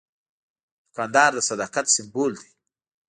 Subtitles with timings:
[0.85, 2.49] دوکاندار د صداقت سمبول دی.